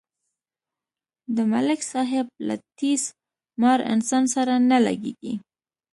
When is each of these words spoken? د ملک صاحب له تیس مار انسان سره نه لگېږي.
د 1.35 1.37
ملک 1.51 1.79
صاحب 1.91 2.25
له 2.47 2.55
تیس 2.77 3.03
مار 3.61 3.79
انسان 3.93 4.23
سره 4.35 4.53
نه 4.69 4.77
لگېږي. 4.85 5.33